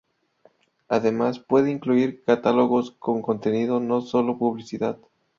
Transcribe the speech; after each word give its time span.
Además 0.87 1.37
pueden 1.37 1.69
incluir 1.73 2.23
catálogos 2.25 2.89
con 2.89 3.21
contenido, 3.21 3.79
no 3.79 4.01
sólo 4.01 4.35
publicidad. 4.39 4.97